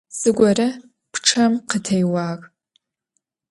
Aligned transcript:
Zıgore 0.19 0.67
pççem 1.11 1.53
khıtêuağ. 1.69 2.27